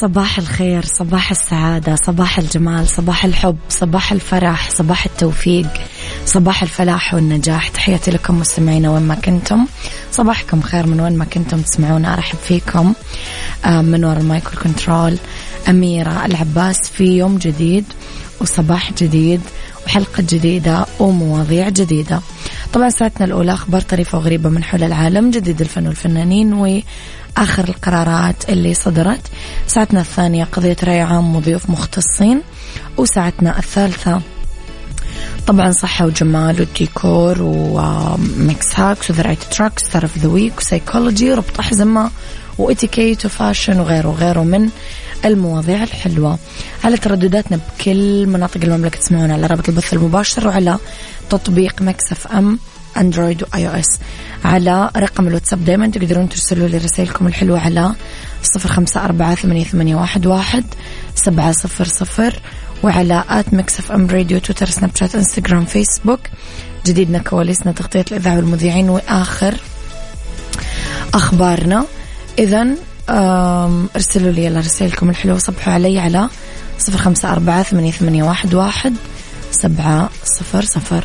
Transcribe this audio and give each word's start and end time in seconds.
صباح 0.00 0.38
الخير 0.38 0.84
صباح 0.84 1.30
السعادة 1.30 1.96
صباح 2.06 2.38
الجمال 2.38 2.88
صباح 2.88 3.24
الحب 3.24 3.56
صباح 3.68 4.12
الفرح 4.12 4.70
صباح 4.70 5.04
التوفيق 5.04 5.68
صباح 6.26 6.62
الفلاح 6.62 7.14
والنجاح. 7.14 7.68
تحياتي 7.68 8.10
لكم 8.10 8.38
مستمعينا 8.38 8.90
وين 8.90 9.02
ما 9.02 9.14
كنتم. 9.14 9.66
صباحكم 10.12 10.60
خير 10.60 10.86
من 10.86 11.00
وين 11.00 11.18
ما 11.18 11.24
كنتم 11.24 11.60
تسمعونا. 11.60 12.14
أرحب 12.14 12.38
فيكم 12.38 12.92
آه، 13.64 13.82
من 13.82 14.04
وراء 14.04 14.20
ال 14.20 14.31
mic 14.31 14.62
control 14.62 15.16
أميرة 15.68 16.26
العباس 16.26 16.78
في 16.80 17.04
يوم 17.04 17.38
جديد 17.38 17.84
وصباح 18.40 18.92
جديد 18.92 19.40
وحلقة 19.86 20.24
جديدة 20.28 20.86
ومواضيع 21.00 21.68
جديدة. 21.68 22.20
طبعا 22.74 22.88
ساعتنا 22.88 23.26
الأولى 23.26 23.52
أخبار 23.52 23.80
طريفة 23.80 24.18
وغريبة 24.18 24.50
من 24.50 24.64
حول 24.64 24.82
العالم 24.82 25.30
جديد 25.30 25.60
الفن 25.60 25.86
والفنانين 25.86 26.52
و 26.52 26.80
آخر 27.36 27.68
القرارات 27.68 28.48
اللي 28.48 28.74
صدرت. 28.74 29.20
ساعتنا 29.66 30.00
الثانية 30.00 30.44
قضية 30.44 30.76
رأي 30.84 31.00
عام 31.00 31.36
وضيوف 31.36 31.70
مختصين 31.70 32.42
وساعتنا 32.96 33.58
الثالثة 33.58 34.20
طبعا 35.46 35.70
صحة 35.70 36.06
وجمال 36.06 36.60
والديكور 36.60 37.36
و 37.40 37.75
mix 37.75 38.80
hacks 38.80 39.10
وذراعي 39.10 39.36
track 39.36 39.78
star 39.78 40.02
of 40.02 40.18
the 40.18 40.28
week 40.28 40.58
و 40.58 40.65
psychology 40.65 41.30
وربط 41.30 41.58
أحزمة 41.60 42.10
وإتيكيت 42.58 43.26
و 43.26 43.33
fashion 43.33 43.80
وغيره 43.80 44.08
وغيره 44.08 44.42
من 44.42 44.68
المواضيع 45.24 45.82
الحلوة. 45.82 46.38
على 46.84 46.96
تردداتنا 46.96 47.58
بكل 47.78 48.26
مناطق 48.26 48.60
المملكة 48.64 48.98
تسمعونا 48.98 49.34
على 49.34 49.46
رابط 49.46 49.68
البث 49.68 49.94
المباشر 49.94 50.48
وعلى 50.48 50.78
تطبيق 51.30 51.82
Mix 51.82 52.26
FM 52.26 52.58
أندرويد 52.96 53.42
و 53.42 53.68
iOS 53.68 53.98
على 54.44 54.90
رقم 54.96 55.28
الواتساب 55.28 55.64
دائما 55.64 55.86
تقدرون 55.86 56.28
ترسلوا 56.28 56.68
لي 56.68 56.78
رسائلكم 56.78 57.26
الحلوة 57.26 57.60
على 57.60 57.94
صفر 58.42 58.68
خمسة 58.68 59.04
أربعة 59.04 59.34
ثمانية, 59.34 59.64
ثمانية 59.64 59.96
واحد, 59.96 60.26
واحد 60.26 60.64
سبعة 61.14 61.52
صفر 61.52 61.84
صفر. 61.84 62.40
وعلى 62.82 63.24
at 63.28 63.54
Mix 63.54 63.78
FM 63.78 64.06
Radio 64.06 64.38
تويتر 64.38 64.70
سناب 64.70 64.90
شات 64.96 65.14
إنستغرام 65.14 65.64
فيسبوك. 65.64 66.20
جديدنا 66.86 67.18
كواليسنا 67.18 67.72
تغطية 67.72 68.04
الإذاعة 68.10 68.36
والمذيعين 68.36 68.90
وآخر 68.90 69.54
أخبارنا. 71.14 71.84
إذا 72.38 72.66
ارسلوا 73.96 74.32
لي 74.32 74.44
يلا 74.44 74.60
رسائلكم 74.60 75.10
الحلوة 75.10 75.38
صبحوا 75.38 75.72
علي 75.72 75.98
على 75.98 76.28
صفر 76.78 76.98
خمسة 76.98 77.32
أربعة 77.32 77.62
ثمانية, 77.62 77.90
ثمانية 77.90 78.22
واحد, 78.22 78.54
واحد 78.54 78.94
سبعة 79.50 80.10
صفر 80.24 80.64
صفر. 80.64 81.04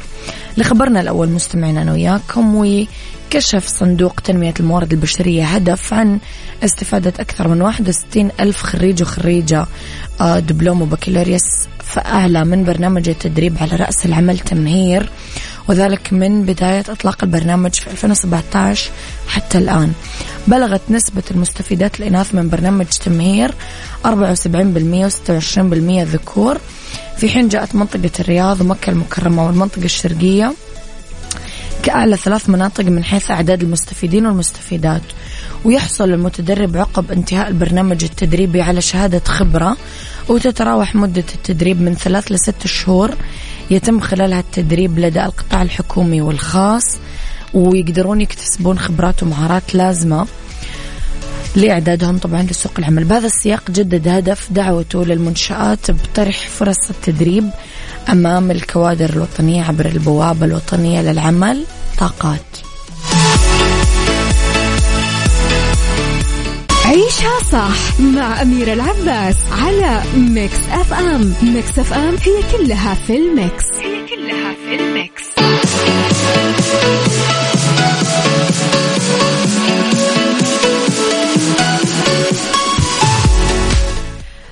لخبرنا 0.58 1.02
الأول 1.02 1.30
مستمعين 1.30 1.78
أنا 1.78 1.92
وياكم 1.92 2.56
وكشف 2.56 3.68
صندوق 3.68 4.20
تنمية 4.20 4.54
الموارد 4.60 4.94
البشرية 4.94 5.44
هدف 5.44 5.94
عن 5.94 6.20
استفادة 6.64 7.14
أكثر 7.20 7.48
من 7.48 7.62
61 7.62 8.32
ألف 8.40 8.64
خريج 8.64 9.02
وخريجة 9.02 9.66
آه، 10.22 10.40
دبلوم 10.40 10.82
وبكالوريوس. 10.82 11.68
فأعلى 11.84 12.46
من 12.46 12.64
برنامج 12.64 13.10
التدريب 13.10 13.58
على 13.62 13.76
رأس 13.76 14.06
العمل 14.06 14.40
تمهير. 14.40 15.10
وذلك 15.68 16.14
من 16.14 16.44
بداية 16.46 16.84
إطلاق 16.90 17.24
البرنامج 17.24 17.74
في 17.74 17.92
2017 17.92 18.92
حتى 19.28 19.58
الآن. 19.58 19.94
بلغت 20.48 20.82
نسبة 20.90 21.24
المستفيدات 21.32 22.00
الإناث 22.00 22.36
من 22.36 22.50
برنامج 22.50 22.86
تمهير 22.86 23.54
74% 24.06 24.08
و26% 25.10 26.08
ذكور. 26.08 26.58
في 27.18 27.30
حين 27.30 27.48
جاءت 27.48 27.76
منطقة 27.76 28.12
الرياض 28.20 28.62
ومكة 28.62 28.90
المكرمة 28.90 29.46
والمنطقة 29.48 29.86
الشرقية 29.86 30.54
كأعلى 31.84 32.18
ثلاث 32.18 32.50
مناطق 32.50 32.84
من 32.84 33.04
حيث 33.04 33.32
أعداد 33.32 33.64
المستفيدين 33.64 34.26
والمستفيدات. 34.26 35.02
ويحصل 35.66 36.10
المتدرب 36.10 36.78
عقب 36.78 37.12
انتهاء 37.12 37.48
البرنامج 37.48 38.04
التدريبي 38.04 38.62
على 38.62 38.82
شهادة 38.82 39.22
خبرة 39.26 39.78
وتتراوح 40.30 40.96
مدة 40.96 41.24
التدريب 41.36 41.82
من 41.82 41.96
ثلاث 41.96 42.32
لست 42.32 42.68
شهور 42.68 43.16
يتم 43.72 44.00
خلالها 44.00 44.40
التدريب 44.40 45.00
لدى 45.00 45.26
القطاع 45.26 45.62
الحكومي 45.62 46.22
والخاص 46.22 46.98
ويقدرون 47.54 48.22
يكتسبون 48.22 48.80
خبرات 48.80 49.24
ومهارات 49.24 49.76
لازمة 49.76 50.28
لإعدادهم 51.56 52.18
طبعا 52.18 52.42
لسوق 52.44 52.72
العمل. 52.80 53.04
بهذا 53.04 53.26
السياق 53.28 53.72
جدد 53.72 54.08
هدف 54.08 54.52
دعوته 54.52 55.06
للمنشآت 55.06 55.92
بطرح 55.92 56.48
فرص 56.48 56.90
التدريب 56.90 57.50
أمام 58.10 58.52
الكوادر 58.52 59.10
الوطنية 59.10 59.64
عبر 59.64 59.86
البوابة 59.86 60.46
الوطنية 60.46 61.02
للعمل 61.02 61.66
طاقات. 62.00 62.69
عيشها 66.90 67.40
صح 67.52 68.00
مع 68.00 68.42
أميرة 68.42 68.74
العباس 68.74 69.36
على 69.52 70.02
Mix 70.18 70.60
FM. 70.72 71.34
Mix 71.44 71.80
FM 71.80 72.16
هي 72.16 72.58
كلها 72.58 72.94
في 72.94 73.18
ال 73.18 73.27
mix. 73.27 73.66
هي 73.82 74.06
كلها 74.08 74.54
في 74.54 74.76
ال 74.76 74.85
mix. 74.85 75.24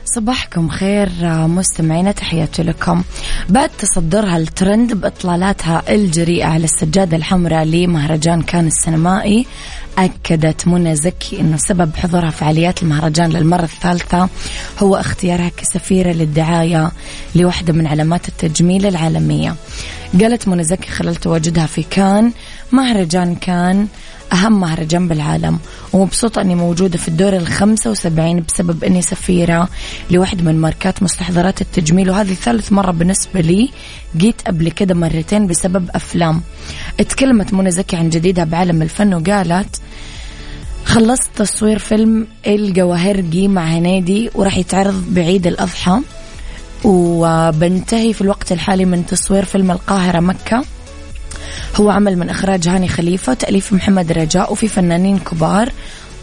صباحكم 0.06 0.70
خير 0.70 1.10
مستمعينا 1.48 2.12
تحياتي 2.12 2.64
لكم. 2.64 3.04
بعد 3.50 3.70
تصدرها 3.70 4.38
الترند 4.38 4.94
بإطلالاتها 4.94 5.84
الجريئة 5.90 6.46
على 6.46 6.64
السجادة 6.64 7.18
الحمراء 7.18 7.64
لمهرجان 7.64 8.42
كان 8.42 8.68
السينمائي 8.68 9.46
أكدت 9.98 10.68
منى 10.68 10.96
زكي 10.96 11.40
أنه 11.40 11.58
سبب 11.58 11.96
حضورها 11.96 12.30
فعاليات 12.30 12.84
المهرجان 12.84 13.30
للمرة 13.30 13.64
الثالثة 13.64 14.30
هو 14.80 14.96
اختيارها 14.96 15.52
كسفيرة 15.58 16.12
للدعاية 16.12 16.92
لوحدة 17.36 17.74
من 17.74 17.88
علامات 17.88 18.28
التجميل 18.28 18.86
العالمية. 18.86 19.56
قالت 20.22 20.48
منى 20.48 20.64
زكي 20.64 20.90
خلال 20.90 21.16
تواجدها 21.16 21.66
في 21.66 21.84
كان 21.84 22.32
مهرجان 22.72 23.36
كان 23.36 23.88
أهم 24.34 24.60
مهرجان 24.60 25.08
بالعالم 25.08 25.60
ومبسوطة 25.94 26.42
أني 26.42 26.56
موجودة 26.56 26.98
في 26.98 27.08
الدور 27.08 27.38
الخمسة 27.38 27.92
وسبعين 27.92 28.44
بسبب 28.48 28.84
أني 28.84 29.02
سفيرة 29.02 29.70
لواحد 30.12 30.42
من 30.42 30.56
ماركات 30.56 31.04
مستحضرات 31.04 31.62
التجميل 31.62 32.10
وهذه 32.10 32.34
ثالث 32.34 32.72
مرة 32.72 32.92
بالنسبة 32.92 33.42
لي 33.42 33.70
جيت 34.18 34.42
قبل 34.48 34.72
كده 34.72 34.96
مرتين 34.96 35.48
بسبب 35.48 35.90
أفلام. 35.96 36.42
اتكلمت 37.00 37.54
منى 37.54 37.72
زكي 37.72 37.96
عن 37.96 38.10
جديدها 38.10 38.44
بعالم 38.46 38.82
الفن 38.82 39.14
وقالت 39.14 39.82
خلصت 40.86 41.28
تصوير 41.36 41.80
فيلم 41.80 42.28
الجواهرجي 42.48 43.48
مع 43.48 43.66
هنيدي 43.66 44.30
وراح 44.36 44.58
يتعرض 44.58 45.04
بعيد 45.10 45.48
الأضحى. 45.48 46.00
وبنتهي 46.84 48.14
في 48.14 48.22
الوقت 48.22 48.52
الحالي 48.52 48.86
من 48.86 49.06
تصوير 49.06 49.46
فيلم 49.46 49.72
القاهرة 49.72 50.20
مكة. 50.20 50.66
هو 51.76 51.90
عمل 51.90 52.18
من 52.18 52.30
إخراج 52.30 52.68
هاني 52.68 52.88
خليفة 52.88 53.34
تأليف 53.34 53.74
محمد 53.74 54.12
رجاء 54.12 54.52
وفي 54.52 54.68
فنانين 54.68 55.20
كبار. 55.20 55.72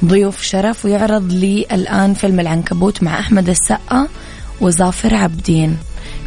ضيوف 0.04 0.42
شرف 0.42 0.84
ويعرض 0.84 1.32
لي 1.32 1.66
الآن 1.72 2.14
فيلم 2.14 2.40
العنكبوت 2.40 3.02
مع 3.02 3.20
أحمد 3.20 3.48
السقا 3.48 4.08
وظافر 4.60 5.14
عابدين 5.14 5.78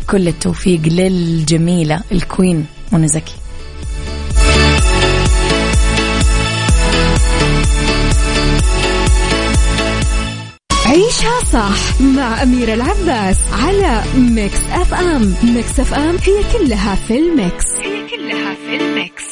كل 0.10 0.28
التوفيق 0.28 0.82
للجميلة 0.86 2.02
ال 2.12 2.21
queen 2.21 2.66
منى 2.92 3.08
زكي. 3.08 3.34
صح 11.54 12.02
مع 12.02 12.44
أميرة 12.44 12.74
العباس 12.74 13.38
على 13.52 14.04
Mix 14.18 14.60
FM 14.72 15.36
Mix 15.44 15.80
FM 15.80 16.18
هي 16.24 16.44
كلها 16.54 16.96
في 16.96 17.18
ال 17.18 17.27
mix. 17.27 17.66
هي 17.80 18.08
كلها 18.10 18.56
في 18.56 18.76
ال 18.76 18.85
mix. 18.85 19.24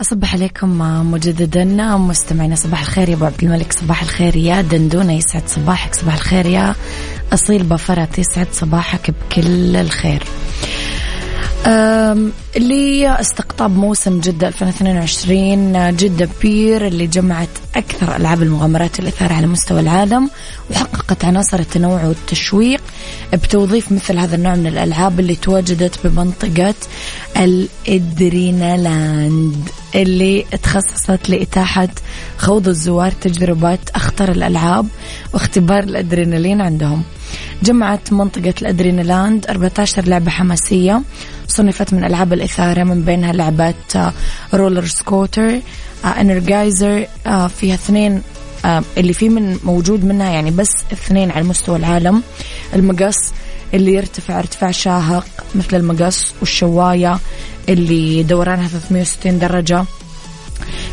أصبح 0.00 0.34
عليكم 0.34 0.78
مجددا. 1.12 1.64
مستمعينا 1.96 2.54
صباح 2.54 2.80
الخير 2.80 3.08
يا 3.08 3.14
أبو 3.14 3.24
عبد 3.24 3.44
الملك. 3.44 3.72
صباح 3.72 4.02
الخير 4.02 4.36
يا 4.36 4.60
دندونة 4.60 5.12
يسعد 5.12 5.42
صباحك. 5.46 5.94
صباح 5.94 6.14
الخير 6.14 6.46
يا 6.46 6.74
أصيل 7.32 7.62
بفرت 7.62 8.18
يسعد 8.18 8.48
صباحك 8.52 9.10
بكل 9.10 9.76
الخير. 9.76 10.22
لاستقطاب 12.56 13.76
موسم 13.76 14.20
جدة 14.20 14.48
2022 14.48 15.96
جدة 15.96 16.28
Pier 16.42 16.86
اللي 16.86 17.06
جمعت 17.06 17.48
أكثر 17.76 18.16
ألعاب 18.16 18.42
المغامرات 18.42 18.98
الإثارة 19.00 19.32
على 19.32 19.46
مستوى 19.46 19.80
العالم 19.80 20.30
وحققت 20.70 21.24
عناصر 21.24 21.58
التنوع 21.58 22.04
والتشويق 22.04 22.80
بتوظيف 23.32 23.92
مثل 23.92 24.18
هذا 24.18 24.36
النوع 24.36 24.54
من 24.54 24.66
الألعاب 24.66 25.20
اللي 25.20 25.34
تواجدت 25.34 26.06
بمنطقة 26.06 26.74
الإدرينالاند 27.36 29.68
اللي 29.94 30.44
تخصصت 30.62 31.28
لإتاحة 31.28 31.88
خوض 32.38 32.68
الزوار 32.68 33.10
تجربة 33.12 33.78
أخطر 33.94 34.32
الألعاب 34.32 34.86
واختبار 35.34 35.82
الأدرينالين 35.82 36.60
عندهم. 36.60 37.02
جمعت 37.62 38.12
منطقة 38.12 38.54
الأدرينالاند 38.62 39.46
14 39.46 40.04
لعبة 40.04 40.30
حماسية 40.30 41.02
صنفت 41.54 41.94
من 41.94 42.04
ألعاب 42.04 42.32
الإثارة 42.32 42.84
من 42.84 43.02
بينها 43.02 43.32
لعبة 43.32 43.74
roller 44.54 44.86
coaster 44.86 45.60
Energizer 46.04 47.06
فيها 47.48 47.74
اثنين 47.74 48.22
آه، 48.64 48.82
اللي 48.96 49.12
في 49.12 49.28
من 49.28 49.58
موجود 49.64 50.04
منها 50.04 50.30
يعني 50.30 50.50
بس 50.50 50.70
اثنين 50.92 51.30
على 51.30 51.44
مستوى 51.44 51.76
العالم. 51.76 52.22
المقص 52.74 53.32
اللي 53.74 53.94
يرتفع 53.94 54.38
ارتفاع 54.38 54.70
شاهق 54.70 55.26
مثل 55.54 55.76
المقص 55.76 56.34
والشواية 56.40 57.18
اللي 57.68 58.22
دورانها 58.22 58.68
360 58.68 59.38
درجة. 59.38 59.84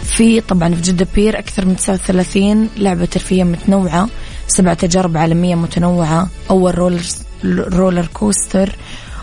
في 0.04 0.42
طبعا 0.42 0.76
في 0.76 0.82
جدة 0.82 1.08
Pier 1.16 1.40
أكثر 1.40 1.66
من 1.66 1.76
39 1.76 2.70
لعبة 2.78 3.06
ترفيهية 3.06 3.44
متنوعة 3.44 4.10
سبع 4.48 4.74
تجارب 4.74 5.18
عالمية 5.18 5.56
متنوعة 5.56 6.30
أول 6.50 6.78
roller, 6.78 7.02
roller 7.46 8.06
coaster 8.14 8.76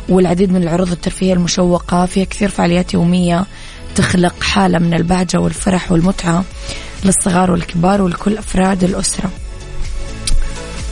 والعديد 0.08 0.52
من 0.52 0.62
العروض 0.62 0.90
الترفيهية 0.92 1.32
المشوقة 1.32 2.06
فيها 2.06 2.24
كثير 2.24 2.48
فعاليات 2.48 2.94
يومية 2.94 3.46
تخلق 3.94 4.42
حالة 4.42 4.78
من 4.78 4.94
البهجة 4.94 5.38
والفرح 5.38 5.92
والمتعة 5.92 6.44
للصغار 7.04 7.50
والكبار 7.50 8.02
ولكل 8.02 8.38
أفراد 8.38 8.84
الأسرة. 8.84 9.30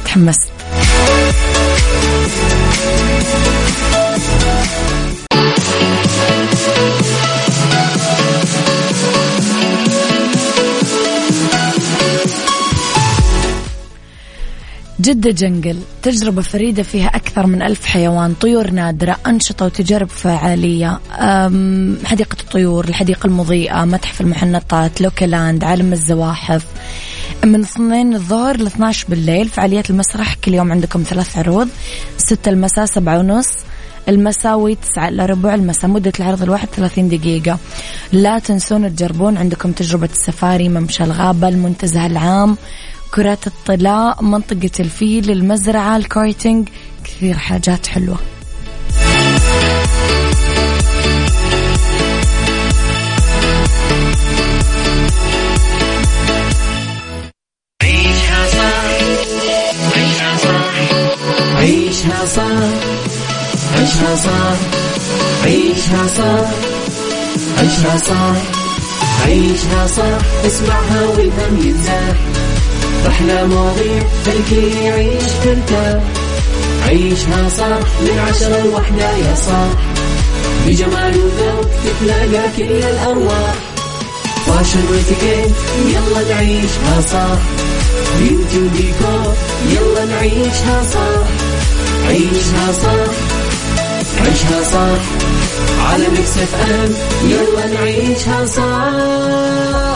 تحمست. 0.04 0.55
جدة 15.06 15.30
جنقل 15.30 15.78
تجربة 16.02 16.42
فريدة 16.42 16.82
فيها 16.82 17.06
أكثر 17.06 17.46
من 17.46 17.62
ألف 17.62 17.86
حيوان 17.86 18.34
طيور 18.34 18.70
نادرة 18.70 19.16
أنشطة 19.26 19.66
وتجارب 19.66 20.08
فعالية 20.08 21.00
حديقة 22.04 22.36
الطيور 22.40 22.84
الحديقة 22.84 23.26
المضيئة 23.26 23.84
متحف 23.84 24.20
المحنطات 24.20 25.00
لوكلاند 25.00 25.64
عالم 25.64 25.92
الزواحف. 25.92 26.64
من 27.44 27.60
اثنين 27.60 28.14
الظهر 28.14 28.56
ل 28.56 28.66
12 28.66 29.06
بالليل 29.08 29.48
فعاليات 29.48 29.90
المسرح 29.90 30.34
كل 30.34 30.54
يوم 30.54 30.72
عندكم 30.72 31.02
ثلاث 31.02 31.38
عروض 31.38 31.68
ستة 32.16 32.48
المساء 32.48 32.84
سبعة 32.84 33.18
ونص 33.18 33.48
المساوي 34.08 34.74
تسعة 34.74 35.08
إلا 35.08 35.26
ربع 35.26 35.54
المساء 35.54 35.90
مدة 35.90 36.12
العرض 36.20 36.42
الواحد 36.42 36.68
ثلاثين 36.68 37.08
دقيقة. 37.08 37.58
لا 38.12 38.38
تنسون 38.38 38.96
تجربون 38.96 39.36
عندكم 39.36 39.72
تجربة 39.72 40.08
السفاري 40.12 40.68
ممشى 40.68 41.04
الغابة 41.04 41.48
المنتزه 41.48 42.06
العام 42.06 42.56
كرات 43.16 43.46
الطلاء 43.46 44.22
منطقة 44.22 44.70
الفيل 44.80 45.30
المزرعة 45.30 45.96
الكارتينج 45.96 46.68
كثير 47.04 47.34
حاجات 47.34 47.86
حلوة. 47.86 48.18
عيشها 57.82 58.46
صح 58.48 58.86
عيشها 59.96 60.36
صح 60.36 60.74
عيشها 61.56 62.26
صح 62.26 62.66
عيشها 63.74 64.16
صح 64.16 64.58
عيشها 65.44 66.06
صح 66.06 66.48
عيشها 67.58 67.96
صح 67.98 68.36
عيشها 69.26 69.86
صح. 69.86 70.46
اسمعها 70.46 71.06
والهم 71.06 71.66
ينزاح. 71.66 72.16
أحلى 73.06 73.46
مواضيع 73.46 74.02
خلي 74.50 74.84
يعيش 74.84 75.22
ترتاح 75.44 76.02
عيشها 76.88 77.48
صح 77.48 77.78
من 78.02 78.18
عشرة 78.28 78.62
لوحدة 78.64 79.10
يا 79.16 79.34
صاح 79.34 79.68
بجمال 80.66 81.14
وذوق 81.18 81.70
تتلاقى 81.84 82.48
كل 82.56 82.62
الأرواح. 82.84 83.54
فاشل 84.46 84.78
واتيكيت 84.90 85.54
يلا 85.86 86.34
نعيشها 86.34 87.00
صح 87.12 87.38
بيوتي 88.18 88.58
وديكور 88.58 89.34
يلا 89.70 90.04
نعيشها 90.04 90.82
صح 90.94 91.26
عيشها 92.08 92.72
صح 92.82 93.12
عيشها 94.26 94.62
صح 94.72 95.02
على 95.90 96.08
ميكس 96.08 96.38
اف 96.38 96.54
أم 96.54 96.94
يلا 97.30 97.66
نعيشها 97.80 98.46
صح 98.46 99.95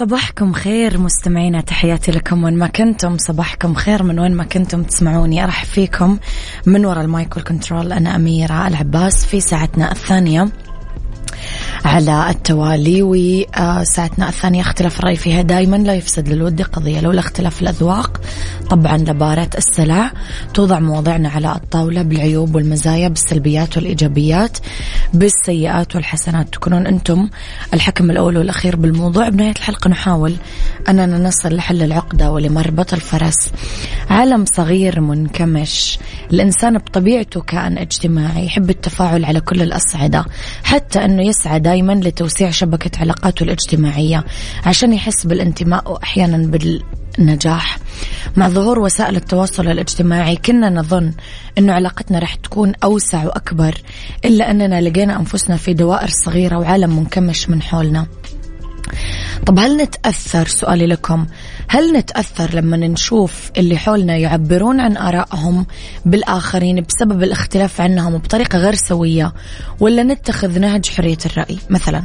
صباحكم 0.00 0.52
خير 0.52 0.98
مستمعينا 0.98 1.60
تحياتي 1.60 2.12
لكم 2.12 2.44
وين 2.44 2.54
ما 2.54 2.66
كنتم. 2.66 3.18
صباحكم 3.18 3.74
خير 3.74 4.02
من 4.02 4.18
وين 4.18 4.34
ما 4.34 4.44
كنتم 4.44 4.82
تسمعوني. 4.82 5.44
أرحب 5.44 5.66
فيكم 5.66 6.18
من 6.66 6.86
وراء 6.86 7.04
المايكل 7.04 7.42
كنترول 7.42 7.92
أنا 7.92 8.16
أميرة 8.16 8.68
العباس 8.68 9.26
في 9.26 9.40
ساعتنا 9.40 9.92
الثانية 9.92 10.48
على 11.84 12.30
التوالي 12.30 13.02
وساعتنا 13.02 14.28
الثانية 14.28 14.60
اختلاف 14.60 14.98
الرأي 14.98 15.16
فيها 15.16 15.42
دائما 15.42 15.76
لا 15.76 15.94
يفسد 15.94 16.28
للود 16.28 16.62
قضية 16.62 17.00
لولا 17.00 17.20
اختلاف 17.20 17.62
الأذواق. 17.62 18.20
طبعا 18.70 18.96
لبارة 18.96 19.50
السلع 19.58 20.12
توضع 20.54 20.78
مواضيعنا 20.78 21.28
على 21.28 21.52
الطاولة 21.52 22.02
بالعيوب 22.02 22.54
والمزايا 22.54 23.08
بالسلبيات 23.08 23.76
والإيجابيات. 23.76 24.58
بالسيئات 25.14 25.96
والحسنات. 25.96 26.48
تكونون 26.48 26.86
أنتم 26.86 27.28
الحكم 27.74 28.10
الأول 28.10 28.36
والأخير 28.36 28.76
بالموضوع. 28.76 29.28
بنهاية 29.28 29.50
الحلقة 29.50 29.88
نحاول 29.88 30.36
أننا 30.88 31.18
نصل 31.18 31.54
لحل 31.54 31.82
العقدة 31.82 32.30
ولمربط 32.32 32.94
الفرس. 32.94 33.52
عالم 34.10 34.44
صغير 34.44 35.00
منكمش. 35.00 35.98
الإنسان 36.32 36.78
بطبيعته 36.78 37.40
كائن 37.40 37.78
اجتماعي 37.78 38.46
يحب 38.46 38.70
التفاعل 38.70 39.24
على 39.24 39.40
كل 39.40 39.62
الأصعدة 39.62 40.24
حتى 40.64 41.04
أنه 41.04 41.22
يسعى 41.22 41.60
دائما 41.60 41.92
لتوسيع 41.92 42.50
شبكة 42.50 43.00
علاقاته 43.00 43.44
الاجتماعية 43.44 44.24
عشان 44.66 44.92
يحس 44.92 45.26
بالانتماء 45.26 45.92
وأحيانا 45.92 46.36
بالنجاح. 47.16 47.78
مع 48.36 48.48
ظهور 48.48 48.78
وسائل 48.78 49.16
التواصل 49.16 49.68
الاجتماعي 49.68 50.36
كنا 50.36 50.70
نظن 50.70 51.12
أنه 51.58 51.72
علاقتنا 51.72 52.18
رح 52.18 52.34
تكون 52.34 52.72
أوسع 52.84 53.24
وأكبر 53.24 53.74
إلا 54.24 54.50
أننا 54.50 54.80
لقينا 54.80 55.16
أنفسنا 55.16 55.56
في 55.56 55.74
دوائر 55.74 56.08
صغيرة 56.24 56.56
وعالم 56.56 56.96
منكمش 56.96 57.50
من 57.50 57.62
حولنا. 57.62 58.06
طب 59.46 59.58
هل 59.58 59.76
نتأثر؟ 59.76 60.46
سؤالي 60.46 60.86
لكم. 60.86 61.26
هل 61.68 61.92
نتأثر 61.92 62.54
لما 62.54 62.76
نشوف 62.76 63.50
اللي 63.56 63.78
حولنا 63.78 64.16
يعبرون 64.16 64.80
عن 64.80 64.96
آرائهم 64.96 65.66
بالآخرين 66.06 66.80
بسبب 66.80 67.22
الاختلاف 67.22 67.80
عنهم 67.80 68.18
بطريقة 68.18 68.58
غير 68.58 68.74
سوية 68.74 69.34
ولا 69.80 70.02
نتخذ 70.02 70.58
نهج 70.58 70.88
حرية 70.88 71.18
الرأي؟ 71.26 71.58
مثلا 71.70 72.02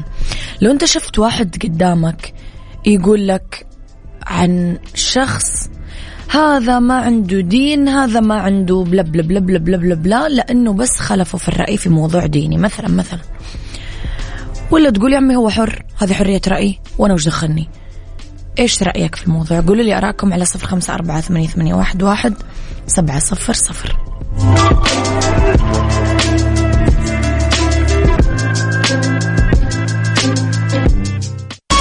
لو 0.62 0.72
أنت 0.72 0.86
شفت 0.86 1.20
واحد 1.20 1.56
قدامك 1.64 2.34
يقول 2.86 3.28
لك 3.28 3.66
عن 4.28 4.78
شخص 4.96 5.70
هذا 6.30 6.80
ما 6.80 7.00
عنده 7.00 7.40
دين 7.40 7.88
هذا 7.88 8.20
ما 8.20 8.36
عنده 8.36 8.84
بلا 8.88 9.02
بلا 9.02 9.22
بلا 9.22 9.40
بلا 9.40 9.58
بلا 9.60 9.78
بلا, 9.78 9.96
بلا 9.96 10.30
لأنه 10.30 10.74
بس 10.74 11.00
خلفه 11.00 11.38
في 11.38 11.48
الرأي 11.48 11.78
في 11.78 11.90
موضوع 11.90 12.26
ديني. 12.26 12.58
مثلا 12.58 12.90
مثلا. 12.90 13.20
ولا 14.72 14.90
تقول 14.90 15.14
يا 15.14 15.18
عمي 15.18 15.36
هو 15.36 15.50
حر 15.50 15.86
هذه 15.98 16.14
حرية 16.14 16.42
رأي 16.48 16.80
وأنا 16.98 17.14
وش 17.14 17.26
دخلني؟ 17.26 17.70
إيش 18.60 18.84
رأيك 18.84 19.16
في 19.16 19.28
الموضوع؟ 19.28 19.62
قولوا 19.62 19.84
لي 19.84 19.98
أراكم 19.98 20.34
على 20.34 20.46
صفر 20.46 20.68
خمسة 20.68 20.94
أربعة 20.94 21.22
ثمانية, 21.22 21.48
ثمانية 21.48 21.74
واحد, 21.74 22.04
واحد 22.04 22.34
سبعة 22.88 23.20
صفر 23.20 23.54
صفر. 23.54 23.98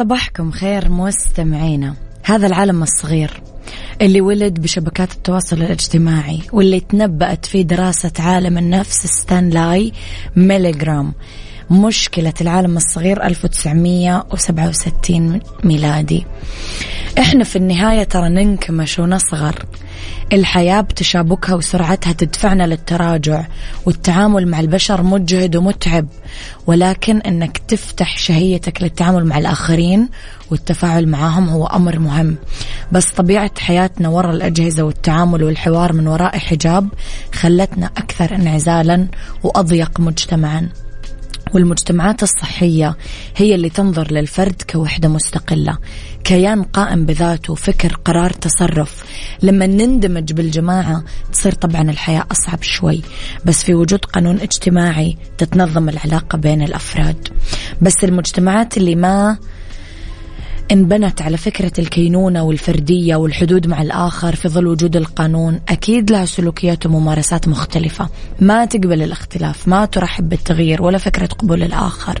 صباحكم 0.00 0.50
خير 0.50 0.90
مستمعينا. 0.90 1.94
هذا 2.24 2.46
العالم 2.46 2.82
الصغير 2.82 3.42
اللي 4.02 4.20
ولد 4.20 4.60
بشبكات 4.60 5.12
التواصل 5.12 5.56
الاجتماعي 5.56 6.40
واللي 6.52 6.80
تنبأت 6.80 7.46
في 7.46 7.62
دراسة 7.62 8.12
عالم 8.18 8.58
النفس 8.58 9.06
ستانلاي 9.06 9.92
ميليغرام 10.36 11.12
مشكلة 11.70 12.34
العالم 12.40 12.76
الصغير 12.76 13.24
1967 13.24 15.40
ميلادي. 15.64 16.26
إحنا 17.18 17.44
في 17.44 17.56
النهاية 17.56 18.04
ترى 18.04 18.28
ننكمش 18.28 18.98
ونصغر. 18.98 19.64
الحياة 20.32 20.80
بتشابكها 20.80 21.54
وسرعتها 21.54 22.12
تدفعنا 22.12 22.66
للتراجع 22.66 23.46
والتعامل 23.86 24.48
مع 24.48 24.60
البشر 24.60 25.02
مجهد 25.02 25.56
ومتعب. 25.56 26.06
ولكن 26.66 27.20
إنك 27.20 27.58
تفتح 27.58 28.18
شهيتك 28.18 28.82
للتعامل 28.82 29.24
مع 29.24 29.38
الآخرين 29.38 30.08
والتفاعل 30.50 31.08
معهم 31.08 31.48
هو 31.48 31.66
أمر 31.66 31.98
مهم. 31.98 32.36
بس 32.92 33.10
طبيعة 33.10 33.50
حياتنا 33.58 34.08
وراء 34.08 34.34
الأجهزة 34.34 34.82
والتعامل 34.82 35.42
والحوار 35.42 35.92
من 35.92 36.06
وراء 36.06 36.38
حجاب 36.38 36.88
خلتنا 37.34 37.86
أكثر 37.86 38.34
انعزالا 38.34 39.06
وأضيق 39.42 40.00
مجتمعا. 40.00 40.68
والمجتمعات 41.54 42.22
الصحية 42.22 42.96
هي 43.36 43.54
اللي 43.54 43.68
تنظر 43.70 44.12
للفرد 44.12 44.62
كوحدة 44.70 45.08
مستقلة 45.08 45.78
كيان 46.24 46.62
قائم 46.62 47.06
بذاته 47.06 47.54
فكر 47.54 48.00
قرار 48.04 48.30
تصرف. 48.30 49.04
لما 49.42 49.66
نندمج 49.66 50.32
بالجماعة 50.32 51.04
تصير 51.32 51.52
طبعا 51.52 51.90
الحياة 51.90 52.26
أصعب 52.32 52.62
شوي 52.62 53.02
بس 53.44 53.64
في 53.64 53.74
وجود 53.74 54.04
قانون 54.04 54.40
اجتماعي 54.40 55.16
تتنظم 55.38 55.88
العلاقة 55.88 56.38
بين 56.38 56.62
الأفراد. 56.62 57.28
بس 57.82 58.04
المجتمعات 58.04 58.76
اللي 58.76 58.94
ما 58.94 59.38
انبنت 60.72 61.22
على 61.22 61.36
فكرة 61.36 61.72
الكينونة 61.78 62.42
والفردية 62.42 63.16
والحدود 63.16 63.66
مع 63.66 63.82
الآخر 63.82 64.34
في 64.34 64.48
ظل 64.48 64.66
وجود 64.66 64.96
القانون 64.96 65.60
أكيد 65.68 66.10
لها 66.10 66.24
سلوكيات 66.24 66.86
وممارسات 66.86 67.48
مختلفة. 67.48 68.08
ما 68.40 68.64
تقبل 68.64 69.02
الاختلاف 69.02 69.68
ما 69.68 69.84
ترحب 69.84 70.28
بالتغيير 70.28 70.82
ولا 70.82 70.98
فكرة 70.98 71.26
قبول 71.26 71.62
الآخر 71.62 72.20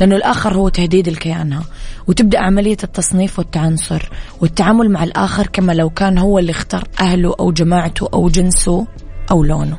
لأنه 0.00 0.16
الآخر 0.16 0.54
هو 0.54 0.68
تهديد 0.68 1.08
لكيانها 1.08 1.64
وتبدأ 2.06 2.38
عملية 2.38 2.76
التصنيف 2.84 3.38
والتعنصر 3.38 4.10
والتعامل 4.40 4.90
مع 4.90 5.04
الآخر 5.04 5.46
كما 5.46 5.72
لو 5.72 5.90
كان 5.90 6.18
هو 6.18 6.38
اللي 6.38 6.50
اختار 6.50 6.88
أهله 7.00 7.34
أو 7.40 7.52
جماعته 7.52 8.08
أو 8.14 8.28
جنسه 8.28 8.86
أو 9.30 9.44
لونه. 9.44 9.78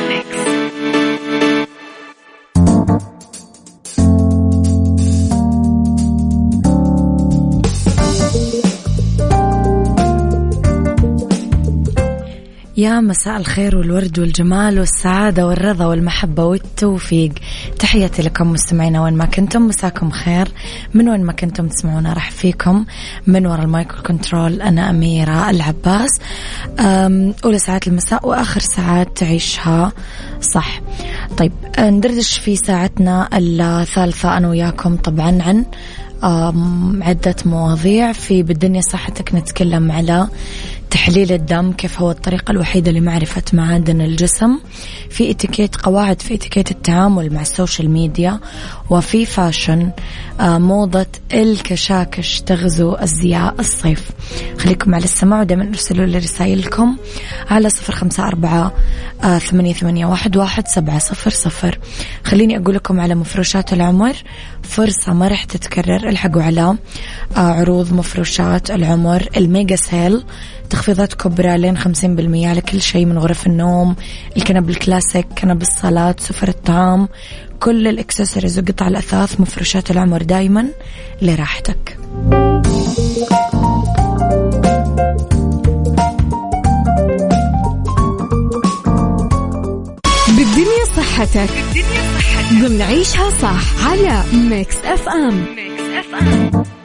يا 12.81 12.99
مساء 12.99 13.37
الخير 13.37 13.77
والورد 13.77 14.19
والجمال 14.19 14.79
والسعادة 14.79 15.47
والرضا 15.47 15.85
والمحبة 15.85 16.45
والتوفيق. 16.45 17.31
تحياتي 17.79 18.21
لكم 18.21 18.51
مستمعينا 18.51 19.03
وين 19.03 19.13
ما 19.13 19.25
كنتم 19.25 19.61
مساكم 19.61 20.09
خير. 20.11 20.47
من 20.93 21.09
وين 21.09 21.23
ما 21.23 21.33
كنتم 21.33 21.67
تسمعونا 21.67 22.13
أرحب 22.13 22.31
فيكم 22.31 22.85
من 23.27 23.47
وراء 23.47 23.61
ال 23.61 23.68
mic 23.68 23.91
control 23.91 24.61
أنا 24.61 24.89
أميرة 24.89 25.49
العباس. 25.49 26.09
أولى 27.45 27.59
ساعات 27.59 27.87
المساء 27.87 28.27
وآخر 28.27 28.59
ساعات 28.59 29.17
عيشها 29.17 29.91
صح. 30.41 30.81
طيب 31.37 31.51
ندردش 31.79 32.37
في 32.37 32.55
ساعتنا 32.55 33.29
الثالثة 33.33 34.37
أنا 34.37 34.49
وياكم 34.49 34.95
طبعا 34.95 35.41
عن 35.41 35.65
عدة 37.01 37.35
مواضيع. 37.45 38.11
في 38.11 38.43
بالدنيا 38.43 38.81
صحتك 38.81 39.35
نتكلم 39.35 39.91
على 39.91 40.27
تحليل 40.91 41.31
الدم 41.31 41.71
كيف 41.71 42.01
هو 42.01 42.11
الطريقة 42.11 42.51
الوحيدة 42.51 42.91
لمعرفة 42.91 43.43
معادن 43.53 44.01
الجسم. 44.01 44.59
في 45.09 45.31
اتيكيت 45.31 45.75
قواعد 45.75 46.21
في 46.21 46.33
اتيكيت 46.33 46.71
التعامل 46.71 47.33
مع 47.33 47.41
ال 47.41 47.48
social 47.48 47.89
media. 47.89 48.39
وفي 48.89 49.25
fashion 49.25 49.91
آه، 50.39 50.57
موضة 50.57 51.05
الكشاكش 51.33 52.41
تغزو 52.41 52.93
أزياء 52.93 53.55
الصيف. 53.59 54.09
خليكم 54.57 54.95
على 54.95 55.03
السماع 55.03 55.39
ودائما 55.39 55.67
أرسلوا 55.69 56.05
لي 56.05 56.17
رسائلكم 56.17 56.97
على 57.49 57.69
صفر 57.69 57.93
خمسة 57.93 58.27
أربعة 58.27 58.73
ثمانية, 59.39 59.73
ثمانية 59.73 60.05
واحد, 60.05 60.37
واحد 60.37 60.67
سبعة 60.67 60.99
صفر 60.99 61.29
صفر. 61.29 61.79
خليني 62.23 62.57
أقول 62.57 62.75
لكم 62.75 62.99
على 62.99 63.15
مفروشات 63.15 63.73
العمر. 63.73 64.15
فرصة 64.63 65.13
ما 65.13 65.27
راح 65.27 65.43
تتكرر 65.43 66.09
الحقوا 66.09 66.43
على 66.43 66.61
آه، 66.61 66.77
عروض 67.39 67.93
مفروشات 67.93 68.71
العمر. 68.71 69.27
ال 69.37 69.45
mega 69.45 69.75
sale 69.75 70.23
تخفيضات 70.71 71.13
كبرى 71.13 71.57
لين 71.57 71.77
50% 71.77 71.83
على 72.47 72.61
كل 72.61 72.81
شيء 72.81 73.05
من 73.05 73.17
غرف 73.17 73.47
النوم 73.47 73.95
الكنب 74.37 74.69
الكلاسيك 74.69 75.25
كنب 75.41 75.61
الصالات 75.61 76.19
سفر 76.19 76.47
الطعام 76.47 77.07
كل 77.59 77.87
الاكسسوارز 77.87 78.59
وقطع 78.59 78.87
الأثاث 78.87 79.39
مفروشات 79.39 79.91
العمر 79.91 80.21
دايما 80.21 80.67
لراحتك. 81.21 81.97
بالدنيا 90.27 90.85
صحتك. 90.97 91.49
بالدنيا 91.49 92.03
صحتك. 92.17 92.61
ضمن 92.61 92.81
عيشها 92.81 93.29
صح 93.29 93.87
على 93.87 94.23
ميكس 94.33 94.75
أف 94.85 95.09
أم. 95.09 95.45
ميكس 95.55 95.81
أف 95.81 96.15
أم. 96.15 96.80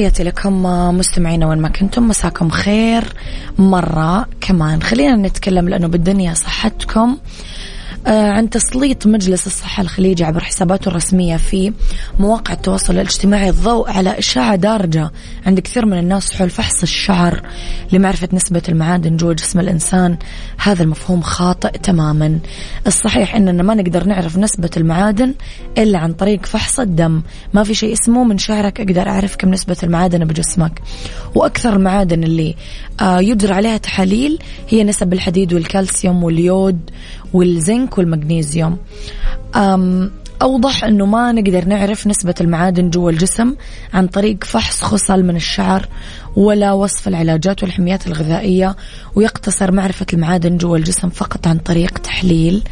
تحياتي 0.00 0.22
لكم 0.22 0.62
مستمعينا 0.98 1.46
وين 1.46 1.58
ما 1.58 1.68
كنتم 1.68 2.08
مساكم 2.08 2.50
خير 2.50 3.04
مرة 3.58 4.26
كمان. 4.40 4.82
خلينا 4.82 5.16
نتكلم 5.16 5.68
لأنه 5.68 5.88
بالدنيا 5.88 6.34
صحتكم. 6.34 7.08
آه، 7.10 7.16
عن 8.06 8.50
تسليط 8.50 9.06
مجلس 9.06 9.46
الصحة 9.46 9.80
الخليجي 9.82 10.24
عبر 10.24 10.44
حساباته 10.44 10.88
الرسمية 10.88 11.36
في 11.36 11.72
مواقع 12.18 12.52
التواصل 12.54 12.94
الاجتماعي 12.94 13.48
الضوء 13.48 13.90
على 13.90 14.18
إشاعة 14.18 14.56
دارجة 14.56 15.10
عند 15.46 15.60
كثير 15.60 15.86
من 15.86 15.98
الناس 15.98 16.32
حول 16.32 16.50
فحص 16.50 16.82
الشعر 16.82 17.42
لمعرفة 17.92 18.28
نسبة 18.32 18.62
المعادن 18.68 19.16
جوا 19.16 19.32
جسم 19.32 19.60
الإنسان. 19.60 20.16
هذا 20.58 20.82
المفهوم 20.82 21.22
خاطئ 21.22 21.78
تماما. 21.78 22.38
الصحيح 22.86 23.34
أننا 23.34 23.62
ما 23.62 23.74
نقدر 23.74 24.04
نعرف 24.04 24.38
نسبة 24.38 24.70
المعادن 24.76 25.34
إلا 25.78 25.98
عن 25.98 26.12
طريق 26.12 26.46
فحص 26.46 26.80
الدم. 26.80 27.22
ما 27.54 27.64
في 27.64 27.74
شيء 27.74 27.92
اسمه 27.92 28.24
من 28.24 28.38
شعرك 28.38 28.80
أقدر 28.80 29.08
أعرف 29.08 29.36
كم 29.36 29.50
نسبة 29.50 29.76
المعادن 29.82 30.24
بجسمك. 30.24 30.82
وأكثر 31.34 31.76
المعادن 31.76 32.24
اللي 32.24 32.56
آه، 33.00 33.20
يجرى 33.20 33.52
عليها 33.52 33.76
تحاليل 33.76 34.38
هي 34.68 34.84
نسب 34.84 35.12
الحديد 35.12 35.54
والكالسيوم 35.54 36.24
واليود 36.24 36.90
والزنك 37.32 37.98
والمغنيسيوم 37.98 38.78
أوضح 40.42 40.84
أنه 40.84 41.06
ما 41.06 41.32
نقدر 41.32 41.64
نعرف 41.64 42.06
نسبة 42.06 42.34
المعادن 42.40 42.90
جوا 42.90 43.10
الجسم 43.10 43.54
عن 43.94 44.06
طريق 44.06 44.44
فحص 44.44 44.82
خصل 44.82 45.22
من 45.22 45.36
الشعر 45.36 45.88
ولا 46.36 46.72
وصف 46.72 47.08
العلاجات 47.08 47.62
والحميات 47.62 48.06
الغذائية 48.06 48.76
ويقتصر 49.14 49.72
معرفة 49.72 50.06
المعادن 50.12 50.56
جوا 50.56 50.76
الجسم 50.76 51.08
فقط 51.08 51.46
عن 51.46 51.58
طريق 51.58 51.98
تحليل 51.98 52.62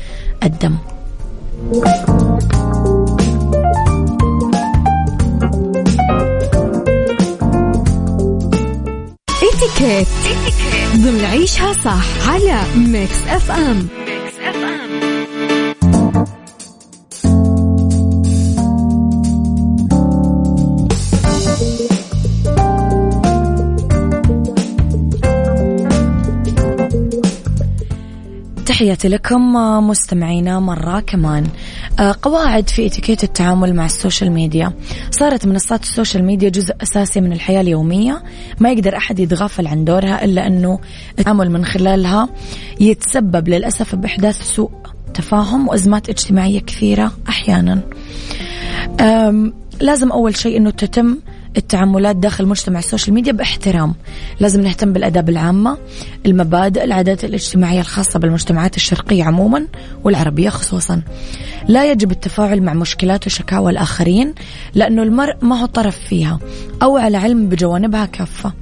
الدم. 0.42 0.76
إتيكيت. 9.42 10.08
ضمن 10.96 11.24
عيشها 11.24 11.72
صح 11.72 12.28
على 12.28 12.62
ميكس 12.76 13.26
أف 13.28 13.50
أم. 13.50 13.97
تحياتي 28.78 29.08
لكم 29.08 29.54
مستمعينا 29.88 30.60
مرة 30.60 31.00
كمان. 31.00 31.46
آه، 31.98 32.14
قواعد 32.22 32.68
في 32.68 32.86
إتيكيت 32.86 33.24
التعامل 33.24 33.74
مع 33.74 33.86
ال 33.86 33.93
social 33.93 34.32
media. 34.32 34.72
صارت 35.10 35.46
منصات 35.46 35.82
ال 35.82 35.88
social 35.88 36.24
media 36.24 36.48
جزء 36.48 36.74
أساسي 36.82 37.20
من 37.20 37.32
الحياة 37.32 37.60
اليومية. 37.60 38.22
ما 38.60 38.70
يقدر 38.70 38.96
أحد 38.96 39.18
يتغافل 39.18 39.66
عن 39.66 39.84
دورها 39.84 40.24
إلا 40.24 40.46
أنه 40.46 40.78
التعامل 41.18 41.50
من 41.50 41.64
خلالها 41.64 42.28
يتسبب 42.80 43.48
للأسف 43.48 43.94
بإحداث 43.94 44.42
سوء 44.42 44.70
تفاهم 45.14 45.68
وأزمات 45.68 46.08
اجتماعية 46.08 46.60
كثيرة 46.60 47.12
أحيانا. 47.28 47.80
لازم 49.80 50.12
أول 50.12 50.36
شيء 50.36 50.56
أنه 50.56 50.70
تتم 50.70 51.16
التعاملات 51.58 52.16
داخل 52.16 52.46
مجتمع 52.46 52.78
ال 52.78 52.83
social 52.83 53.14
media 53.14 53.32
باحترام. 53.32 53.94
لازم 54.40 54.60
نهتم 54.60 54.92
بالأداب 54.92 55.28
العامة 55.28 55.78
المبادئ 56.26 56.84
العادات 56.84 57.24
الاجتماعية 57.24 57.80
الخاصة 57.80 58.18
بالمجتمعات 58.18 58.76
الشرقية 58.76 59.24
عموما 59.24 59.66
والعربية 60.04 60.48
خصوصا. 60.48 61.02
لا 61.68 61.90
يجب 61.90 62.10
التفاعل 62.10 62.62
مع 62.62 62.74
مشكلات 62.74 63.26
وشكاوى 63.26 63.72
الآخرين 63.72 64.34
لأنه 64.74 65.02
المرء 65.02 65.36
ما 65.42 65.60
هو 65.60 65.66
طرف 65.66 65.98
فيها 65.98 66.38
أو 66.82 66.96
على 66.96 67.16
علم 67.16 67.48
بجوانبها 67.48 68.06
كافة. 68.06 68.52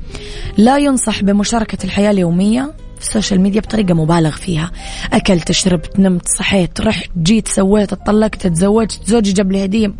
لا 0.56 0.78
ينصح 0.78 1.22
بمشاركة 1.22 1.84
الحياة 1.84 2.10
اليومية 2.10 2.72
في 2.96 3.02
ال 3.02 3.08
social 3.08 3.40
media 3.40 3.60
بطريقة 3.60 3.94
مبالغ 3.94 4.30
فيها. 4.30 4.70
أكلت 5.12 5.52
شربت 5.52 6.00
نمت 6.00 6.28
صحيت 6.38 6.80
رحت 6.80 7.10
جيت 7.18 7.48
سويت 7.48 7.92
اتطلقت 7.92 8.46
تزوجت 8.46 9.00
زوجي 9.06 9.32
جاب 9.32 9.52
لي 9.52 9.64
هدية. 9.64 9.94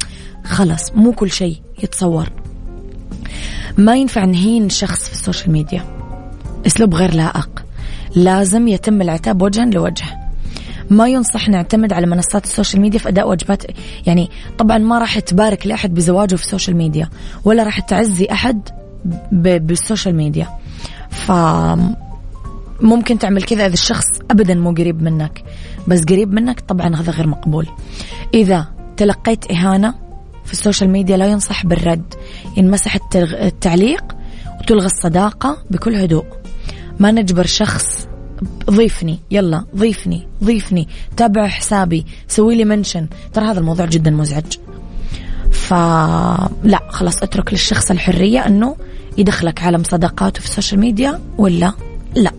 خلاص 0.44 0.92
مو 0.94 1.12
كل 1.12 1.30
شيء 1.30 1.56
يتصور. 1.82 2.45
ما 3.79 3.97
ينفع 3.97 4.25
نهين 4.25 4.69
شخص 4.69 5.07
في 5.09 5.12
ال 5.12 5.18
social 5.18 5.53
media. 5.53 5.85
أسلوب 6.66 6.95
غير 6.95 7.14
لائق. 7.14 7.64
لازم 8.16 8.69
يتم 8.69 9.03
العتاب 9.03 9.42
وجها 9.42 9.64
لوجه. 9.64 10.05
ما 10.90 11.09
ينصح 11.09 11.49
نعتمد 11.49 11.92
على 11.92 12.07
منصات 12.07 12.45
ال 12.44 12.50
social 12.50 12.83
media 12.83 12.99
في 12.99 13.09
أداء 13.09 13.29
واجبات 13.29 13.62
يعني 14.07 14.31
طبعا 14.59 14.79
ما 14.79 14.99
راح 14.99 15.19
تبارك 15.19 15.66
لأحد 15.66 15.95
بزواجه 15.95 16.37
في 16.37 16.42
ال 16.42 16.47
social 16.47 16.77
media 16.77 17.09
ولا 17.45 17.62
راح 17.62 17.81
تعزي 17.81 18.27
أحد 18.33 18.69
بال 19.33 19.54
social 19.54 20.16
media. 20.16 20.49
ف 21.11 21.33
ممكن 22.81 23.19
تعمل 23.19 23.42
كذا 23.42 23.66
إذا 23.66 23.73
الشخص 23.73 24.07
ابدا 24.31 24.55
مو 24.55 24.71
قريب 24.71 25.03
منك. 25.03 25.45
بس 25.88 26.05
قريب 26.05 26.33
منك 26.33 26.61
طبعا 26.61 26.97
هذا 26.97 27.12
غير 27.12 27.27
مقبول. 27.27 27.66
إذا 28.35 28.66
تلقيت 28.97 29.51
إهانة 29.51 29.95
في 30.46 30.52
ال 30.53 30.58
social 30.58 30.90
media 30.90 31.16
لا 31.16 31.26
ينصح 31.26 31.66
بالرد. 31.66 32.14
ينمسح 32.56 32.98
التعليق 33.14 34.04
وتلغى 34.61 34.87
الصداقة 34.87 35.59
بكل 35.70 35.96
هدوء. 35.96 36.24
ما 37.00 37.11
نجبر 37.11 37.46
شخص 37.46 38.09
ضيفني 38.70 39.18
يلا 39.30 39.64
ضيفني 39.76 40.28
ضيفني 40.44 40.88
تابع 41.16 41.46
حسابي 41.46 42.06
سوي 42.28 42.54
لي 42.56 42.64
mention. 42.64 43.09
ترى 43.32 43.44
هذا 43.44 43.61
الموضوع 43.61 43.87
جدا 43.87 44.11
مزعج. 44.11 44.56
فلا 45.52 46.80
خلاص 46.88 47.22
اترك 47.22 47.52
للشخص 47.52 47.90
الحرية 47.90 48.46
أنه 48.46 48.76
يدخلك 49.18 49.62
عالم 49.62 49.82
صداقاته 49.82 50.40
في 50.40 50.46
ال 50.46 50.51
social 50.51 50.81
media 50.81 51.20
ولا 51.38 51.72
لا. 52.14 52.32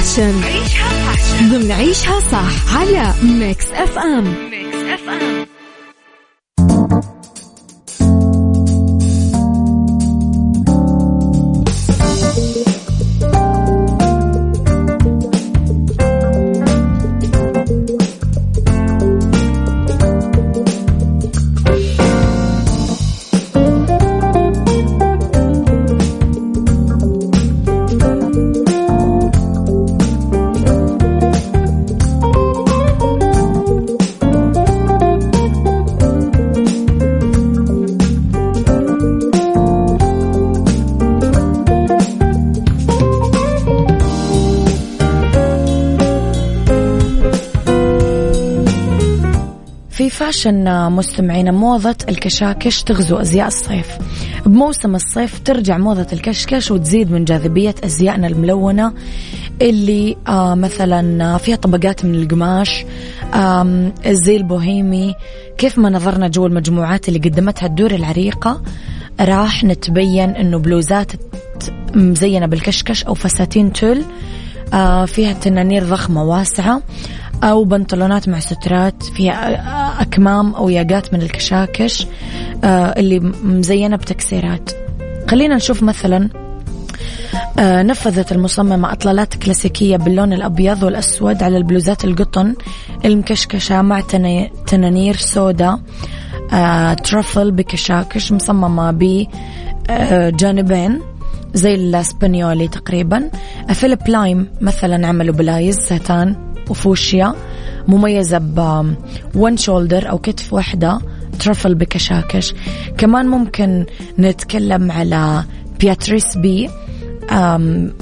fashion. 0.00 0.42
عيشها 0.44 0.88
fashion. 0.88 1.48
ضمن 1.50 1.72
عيشها 1.72 2.20
صح 2.20 2.76
على 2.76 3.14
ميكس 3.22 3.66
اف 3.72 3.98
ام 3.98 4.24
ميكس 4.50 4.76
اف 4.76 5.08
ام 5.08 5.46
فاشن 50.30 50.90
مستمعين 50.92 51.54
موضة 51.54 51.96
الكشاكش 52.08 52.82
تغزو 52.82 53.16
أزياء 53.16 53.46
الصيف. 53.46 53.86
بموسم 54.46 54.94
الصيف 54.94 55.38
ترجع 55.44 55.78
موضة 55.78 56.06
الكشكش 56.12 56.70
وتزيد 56.70 57.10
من 57.12 57.24
جاذبية 57.24 57.74
أزيائنا 57.84 58.26
الملونة 58.26 58.92
اللي 59.62 60.16
آه 60.28 60.54
مثلا 60.54 61.36
فيها 61.38 61.56
طبقات 61.56 62.04
من 62.04 62.14
القماش 62.14 62.84
آه 63.34 63.92
الزي 64.06 64.36
البوهيمي 64.36 65.14
كيف 65.58 65.78
ما 65.78 65.90
نظرنا 65.90 66.28
جو 66.28 66.46
المجموعات 66.46 67.08
اللي 67.08 67.18
قدمتها 67.18 67.66
الدور 67.66 67.90
العريقة 67.90 68.62
راح 69.20 69.64
نتبين 69.64 70.30
إنه 70.30 70.58
بلوزات 70.58 71.12
مزينة 71.94 72.46
بالكشكش 72.46 73.04
أو 73.04 73.14
فساتين 73.14 73.72
تل 73.72 74.04
آه 74.74 75.04
فيها 75.04 75.32
تنانير 75.32 75.84
ضخمة 75.84 76.24
واسعة. 76.24 76.82
أو 77.44 77.64
بنطلونات 77.64 78.28
مع 78.28 78.38
سترات 78.38 79.02
فيها 79.02 80.02
أكمام 80.02 80.54
أو 80.54 80.68
ياقات 80.68 81.14
من 81.14 81.22
الكشاكش 81.22 82.06
آه، 82.64 82.94
اللي 82.96 83.20
مزينة 83.44 83.96
بتكسيرات. 83.96 84.70
خلينا 85.30 85.56
نشوف 85.56 85.82
مثلا 85.82 86.28
آه 87.58 87.82
نفذت 87.82 88.32
المصممة 88.32 88.92
أطلالات 88.92 89.34
كلاسيكية 89.34 89.96
باللون 89.96 90.32
الأبيض 90.32 90.82
والأسود 90.82 91.42
على 91.42 91.56
البلوزات 91.56 92.04
القطن 92.04 92.54
المكشكشة 93.04 93.82
مع 93.82 94.00
تنانير 94.66 95.16
سودا 95.16 95.78
آه 96.52 96.94
ترفل 96.94 97.50
بكشاكش 97.50 98.32
مصممة 98.32 98.90
بجانبين 99.88 101.00
زي 101.54 101.74
الاسبانيولي 101.74 102.68
تقريبا. 102.68 103.30
فيليب 103.72 104.08
لايم 104.08 104.48
مثلا 104.60 105.06
عملوا 105.06 105.34
بلايز 105.34 105.78
ساتان. 105.78 106.49
وفوشيا 106.70 107.34
مميزة 107.88 108.38
ب 108.38 108.86
one 109.34 109.56
shoulder 109.56 110.10
أو 110.10 110.18
كتف 110.18 110.52
واحدة 110.52 111.00
ترفل 111.38 111.74
بكشاكش. 111.74 112.54
كمان 112.98 113.26
ممكن 113.26 113.86
نتكلم 114.18 114.92
على 114.92 115.44
بياتريس 115.80 116.36
بي 116.36 116.70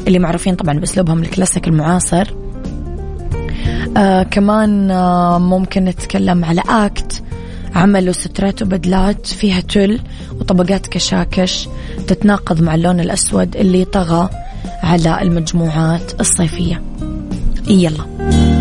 اللي 0.07 0.19
معروفين 0.19 0.55
طبعا 0.55 0.79
بأسلوبهم 0.79 1.23
الكلاسيك 1.23 1.69
المعاصر. 1.69 2.35
آه 3.97 4.23
كمان 4.23 4.91
آه 4.91 5.39
ممكن 5.39 5.85
نتكلم 5.85 6.45
على 6.45 6.63
اكت 6.69 7.23
عملوا 7.75 8.13
سترات 8.13 8.63
وبدلات 8.63 9.27
فيها 9.27 9.61
تل 9.61 10.01
وطبقات 10.41 10.87
كشاكش 10.87 11.69
تتناقض 12.07 12.63
مع 12.63 12.75
اللون 12.75 13.01
الأسود 13.01 13.57
اللي 13.57 13.85
طغى 13.85 14.29
على 14.83 15.23
المجموعات 15.23 16.21
الصيفية. 16.21 16.83
يلا. 17.69 18.58